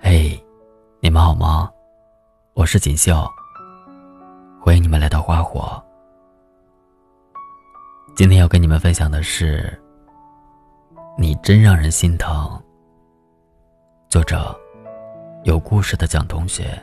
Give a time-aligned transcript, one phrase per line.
[0.00, 0.42] 嘿，
[1.00, 1.70] 你们好吗？
[2.54, 3.30] 我是锦绣。
[4.58, 5.82] 欢迎你们来到花火。
[8.16, 9.78] 今天要跟你们分享的是，
[11.18, 12.58] 你真让人心疼。
[14.08, 14.58] 作者，
[15.44, 16.80] 有故事的蒋同学。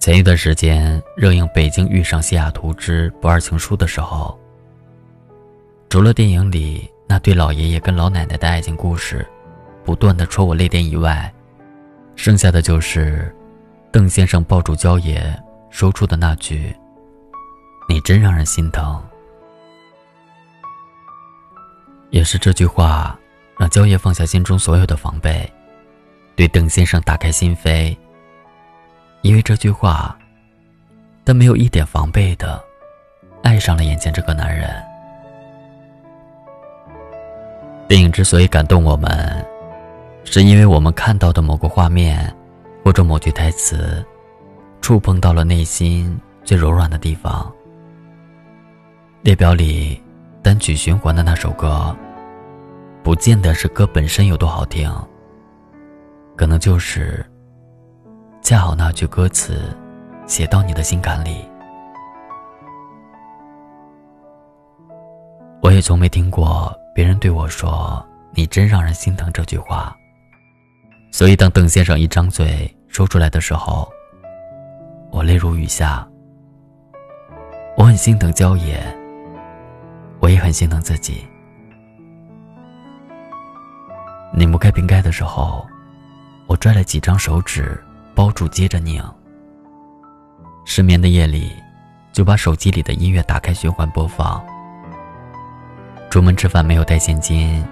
[0.00, 4.36] 前一段时间热映《北京遇上西雅图之不二情书》的时候，
[5.88, 6.90] 除了电影里。
[7.06, 9.26] 那对老爷爷跟老奶奶的爱情故事，
[9.84, 11.32] 不断的戳我泪点以外，
[12.16, 13.34] 剩下的就是
[13.92, 15.22] 邓先生抱住焦爷
[15.70, 16.74] 说出的那句
[17.88, 19.02] ：“你真让人心疼。”
[22.10, 23.18] 也是这句话，
[23.58, 25.52] 让焦爷放下心中所有的防备，
[26.34, 27.96] 对邓先生打开心扉。
[29.22, 30.16] 因为这句话，
[31.24, 32.62] 他没有一点防备的
[33.42, 34.70] 爱上了眼前这个男人。
[37.86, 39.46] 电影之所以感动我们，
[40.24, 42.34] 是因为我们看到的某个画面，
[42.82, 44.04] 或者某句台词，
[44.80, 47.52] 触碰到了内心最柔软的地方。
[49.20, 50.02] 列表里
[50.42, 51.94] 单曲循环的那首歌，
[53.02, 54.90] 不见得是歌本身有多好听，
[56.36, 57.24] 可能就是
[58.40, 59.76] 恰好那句歌词
[60.26, 61.36] 写到你的心坎里。
[65.62, 66.74] 我也从没听过。
[66.94, 69.94] 别人对我说：“你真让人心疼。”这句话，
[71.10, 73.90] 所以当邓先生一张嘴说出来的时候，
[75.10, 76.06] 我泪如雨下。
[77.76, 78.80] 我很心疼焦爷，
[80.20, 81.26] 我也很心疼自己。
[84.32, 85.66] 拧不开瓶盖的时候，
[86.46, 87.76] 我拽了几张手指
[88.14, 89.02] 包住，接着拧。
[90.64, 91.50] 失眠的夜里，
[92.12, 94.40] 就把手机里的音乐打开循环播放。
[96.14, 97.66] 出门吃饭没有带现金，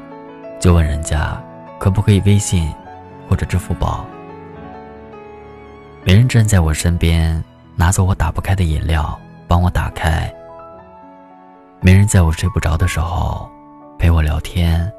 [0.59, 1.41] 就问人家
[1.79, 2.69] 可不可以微信
[3.29, 4.05] 或者支付宝。
[6.03, 7.41] 没人站在我身边
[7.77, 9.16] 拿走我打不开的饮料，
[9.47, 10.28] 帮我打开。
[11.81, 13.49] 没人在我睡不着的时候
[13.97, 14.93] 陪我聊天，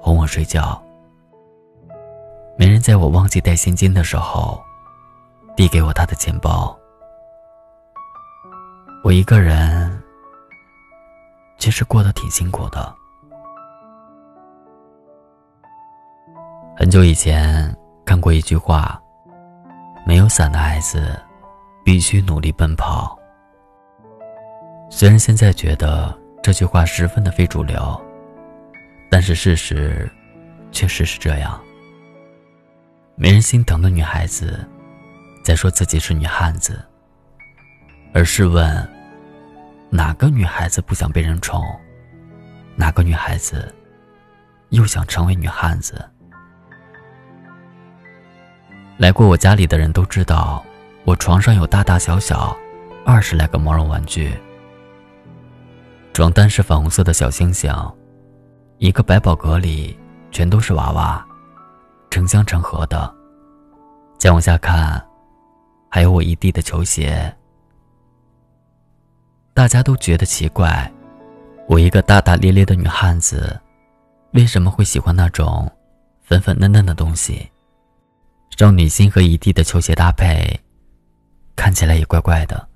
[0.00, 0.82] 哄我睡觉。
[2.56, 4.60] 没人在我忘记带现金的时候
[5.54, 6.76] 递给我他的钱包。
[9.04, 9.99] 我一个人。
[11.60, 12.92] 其实过得挺辛苦的。
[16.74, 17.76] 很久以前
[18.06, 18.98] 看过一句话
[20.06, 21.20] ：“没有伞的孩子，
[21.84, 23.14] 必须努力奔跑。”
[24.88, 28.00] 虽然现在觉得这句话十分的非主流，
[29.10, 30.10] 但是事实
[30.72, 31.60] 确实是这样。
[33.16, 34.66] 没人心疼的女孩子，
[35.44, 36.82] 在说自己是女汉子，
[38.14, 38.99] 而试问。
[39.92, 41.64] 哪个女孩子不想被人宠？
[42.76, 43.74] 哪个女孩子
[44.68, 46.08] 又想成为女汉子？
[48.98, 50.64] 来过我家里的人都知道，
[51.04, 52.56] 我床上有大大小小
[53.04, 54.32] 二十来个毛绒玩具。
[56.12, 57.74] 床单是粉红色的小星星，
[58.78, 59.98] 一个百宝格里
[60.30, 61.26] 全都是娃娃，
[62.10, 63.12] 成箱成盒的。
[64.18, 65.04] 再往下看，
[65.88, 67.34] 还有我一地的球鞋。
[69.52, 70.90] 大家都觉得奇怪，
[71.68, 73.60] 我一个大大咧咧的女汉子，
[74.32, 75.70] 为什么会喜欢那种
[76.22, 77.50] 粉粉嫩嫩的东西？
[78.56, 80.58] 少女心和一地的球鞋搭配，
[81.56, 82.68] 看起来也怪怪的。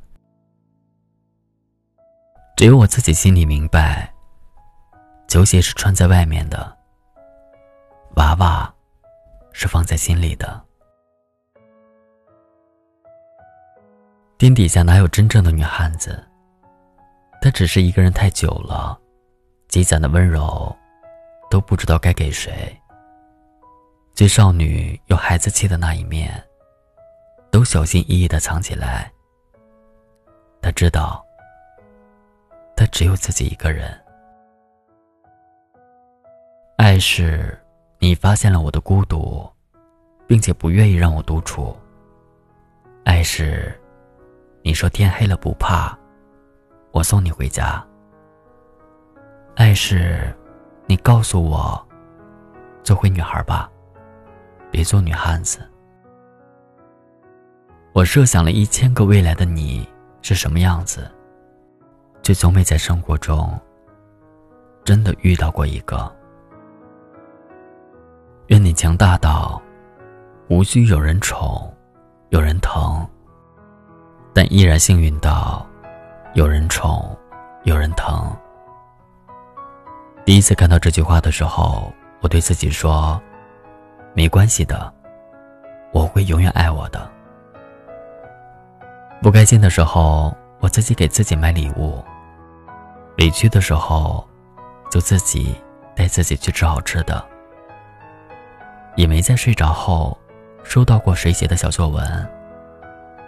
[2.56, 4.12] 只有我自己心里明白，
[5.28, 6.76] 球鞋是穿在外面的，
[8.16, 8.72] 娃娃
[9.52, 10.62] 是放在心里的。
[14.38, 16.22] 天底下哪有真正的女汉子？
[17.44, 18.98] 他只是一个人太久了，
[19.68, 20.74] 积攒的温柔
[21.50, 22.74] 都不知道该给谁。
[24.14, 26.42] 最少女有孩子气的那一面，
[27.50, 29.12] 都小心翼翼的藏起来。
[30.62, 31.22] 他知道，
[32.74, 33.92] 他只有自己一个人。
[36.78, 37.62] 爱是，
[37.98, 39.46] 你发现了我的孤独，
[40.26, 41.76] 并且不愿意让我独处。
[43.04, 43.78] 爱是，
[44.62, 45.94] 你说天黑了不怕。
[46.94, 47.84] 我送你回家。
[49.56, 50.32] 爱是，
[50.86, 51.84] 你告诉我，
[52.84, 53.68] 做回女孩吧，
[54.70, 55.58] 别做女汉子。
[57.92, 59.88] 我设想了一千个未来的你
[60.22, 61.10] 是什么样子，
[62.22, 63.52] 却从没在生活中
[64.84, 66.10] 真的遇到过一个。
[68.46, 69.60] 愿你强大到
[70.48, 71.74] 无需有人宠，
[72.28, 73.04] 有人疼，
[74.32, 75.66] 但依然幸运到。
[76.34, 77.16] 有人宠，
[77.62, 78.36] 有人疼。
[80.24, 83.22] 第一次看到这句话的时候，我对自己说
[84.14, 84.92] ：“没关系的，
[85.92, 87.08] 我会永远爱我的。”
[89.22, 92.02] 不开心的时候，我自己给自己买礼物；
[93.18, 94.26] 委屈的时候，
[94.90, 95.54] 就自己
[95.94, 97.24] 带自己去吃好吃的。
[98.96, 100.18] 也没在睡着后
[100.64, 102.28] 收到过谁写的小作文。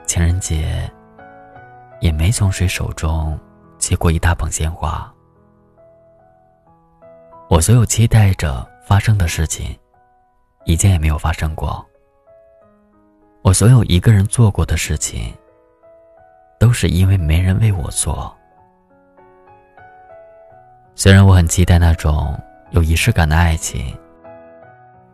[0.06, 0.90] 情人节，
[2.00, 3.38] 也没从谁手中
[3.78, 5.12] 接过一大捧鲜花。
[7.48, 9.76] 我所有期待着发生的事情，
[10.64, 11.84] 一件也没有发生过。
[13.43, 15.32] 我所有一个人做过的事情，
[16.58, 18.37] 都是因为没人为我做。
[20.94, 22.37] 虽然我很期待那种
[22.70, 23.96] 有仪式感的爱情。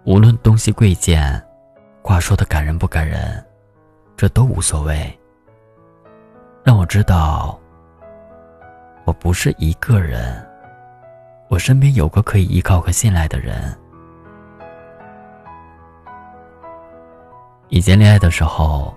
[0.04, 1.40] 无论东西贵贱，
[2.02, 3.44] 话说的感人不感人，
[4.16, 5.20] 这都无所谓。
[6.64, 7.58] 让我知道，
[9.04, 10.46] 我不是一个人，
[11.48, 13.76] 我身边有个可以依靠和信赖的人。
[17.68, 18.94] 以前恋爱的时候，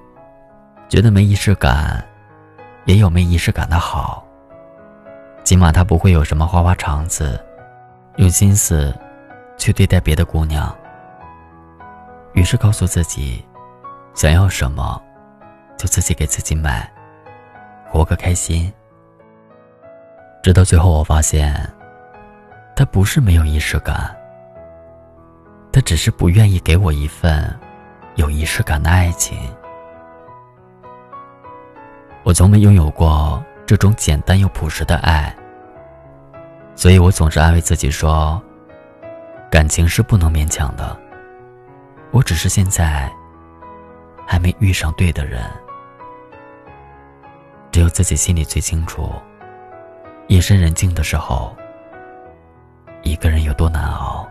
[0.88, 2.06] 觉得没仪式感，
[2.86, 4.24] 也有没仪式感的好。
[5.44, 7.44] 起码他不会有什么花花肠子，
[8.18, 8.94] 用心思
[9.58, 10.76] 去对待别的姑娘。
[12.34, 13.44] 于是告诉自己，
[14.14, 15.02] 想要什么，
[15.78, 16.92] 就自己给自己买，
[17.90, 18.72] 活个开心。
[20.44, 21.56] 直到最后，我发现，
[22.76, 24.16] 他不是没有仪式感，
[25.72, 27.54] 他只是不愿意给我一份
[28.16, 29.38] 有仪式感的爱情。
[32.24, 35.36] 我从没拥有过这种简单又朴实的爱，
[36.76, 38.42] 所以我总是安慰自己说，
[39.52, 40.98] 感情是不能勉强的。
[42.12, 43.12] 我只是现在
[44.28, 45.44] 还没遇上对的人，
[47.76, 49.12] 只有自己心里最清楚。
[50.30, 51.54] 夜深人静的时候，
[53.04, 54.26] 一个人有多难熬。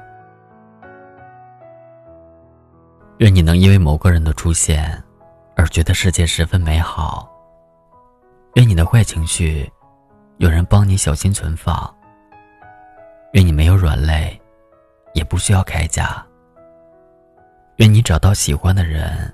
[3.18, 4.98] 愿你能因为某个人的出现
[5.56, 7.30] 而觉得世界十分美好。
[8.54, 9.70] 愿你的坏情绪
[10.38, 11.94] 有人帮你小心存放。
[13.32, 14.40] 愿你没有软肋，
[15.12, 16.24] 也不需要铠甲。
[17.76, 19.30] 愿你找到喜欢的人，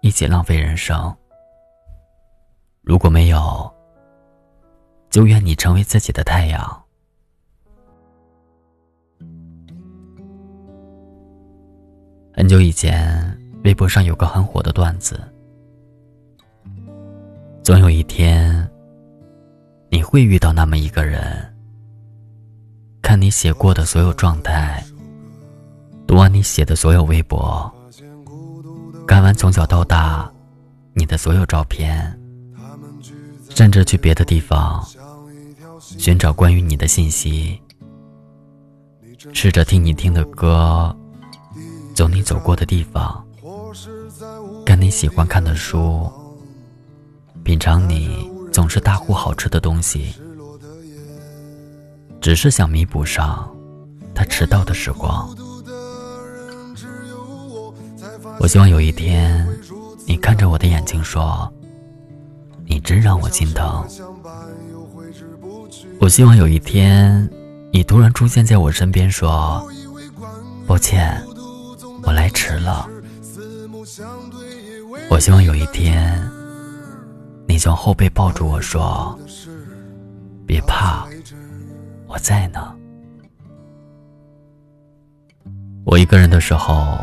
[0.00, 1.14] 一起浪费人生。
[2.88, 3.70] 如果没有，
[5.10, 6.82] 就愿你成为自己的太阳。
[12.32, 15.20] 很久以前，微博上有个很火的段子：
[17.62, 18.66] 总有一天，
[19.90, 21.22] 你会遇到那么一个人，
[23.02, 24.82] 看你写过的所有状态。
[26.06, 27.70] 读完你写的所有微博，
[29.06, 30.32] 看完从小到大
[30.94, 32.17] 你的所有照片，
[33.50, 34.86] 甚至去别的地方
[35.80, 37.60] 寻找关于你的信息，
[39.32, 40.94] 试着听你听的歌，
[41.94, 43.24] 走你走过的地方，
[44.64, 46.10] 看你喜欢看的书，
[47.42, 50.14] 品尝你总是大呼好吃的东西，
[52.20, 53.48] 只是想弥补上
[54.14, 55.28] 他迟到的时光。
[58.40, 59.48] 我希望有一天，
[60.06, 61.52] 你看着我的眼睛说
[62.68, 63.82] ：“你真让我心疼。”
[66.00, 67.28] 我希望有一天，
[67.72, 69.66] 你突然出现在我身边说
[70.66, 71.20] ：“抱歉，
[72.02, 72.86] 我来迟了。”
[75.10, 76.30] 我希望有一天，
[77.46, 79.18] 你从后背抱住我说
[80.46, 81.08] ：“别怕，
[82.06, 82.74] 我在呢。”
[85.84, 86.98] 我一个人的时候。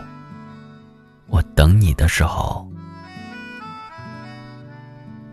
[1.28, 2.65] 我等你的时候，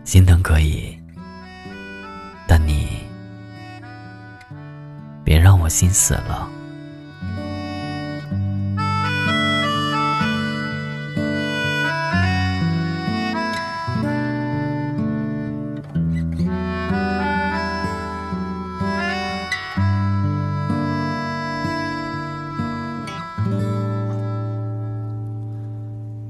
[0.03, 0.95] 心疼可以，
[2.45, 2.99] 但你
[5.23, 6.47] 别让我心死了。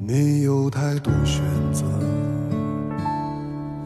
[0.06, 1.84] 你有太多选择，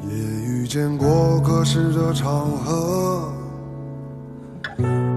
[0.10, 3.32] 也遇见过各式的场合，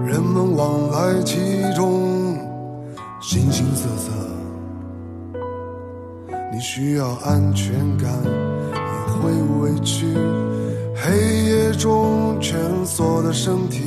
[0.05, 1.37] 人们往来其
[1.73, 2.37] 中，
[3.21, 4.11] 形形色色。
[6.53, 9.31] 你需要安全感，也会
[9.61, 10.05] 委屈。
[10.95, 13.81] 黑夜中蜷缩的身体，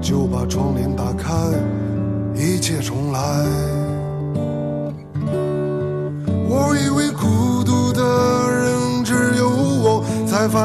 [0.00, 1.32] 就把窗帘打开，
[2.34, 3.91] 一切重来。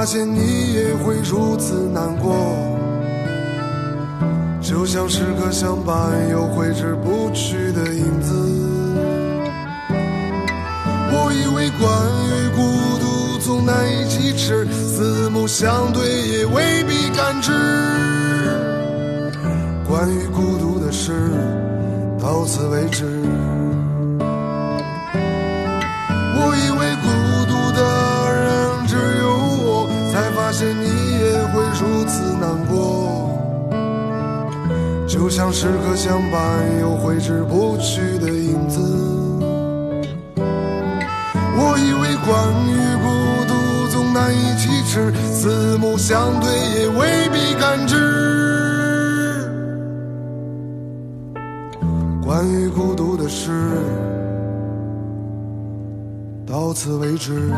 [0.07, 2.33] 现你也会如此难过。
[4.61, 5.95] 就像时刻相伴
[6.31, 8.33] 又挥之不去的影子。
[11.11, 11.85] 我以为关
[12.23, 12.61] 于孤
[13.01, 17.51] 独总难以启齿，四目相对也未必感知。
[19.89, 21.11] 关于孤独的事，
[22.17, 23.05] 到此为止。
[30.87, 32.75] 你也会如此难过。
[35.07, 36.39] 就像时刻相伴
[36.81, 38.79] 又挥之不去的影子。
[41.59, 42.31] 我以为关
[42.67, 43.07] 于孤
[43.47, 43.53] 独
[43.91, 47.95] 总难以启齿，四目相对也未必感知。
[52.23, 53.51] 关于孤独的事，
[56.45, 57.51] 到此为止。